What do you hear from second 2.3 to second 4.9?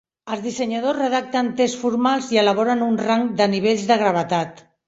i elaboren un rang de nivells de gravetat.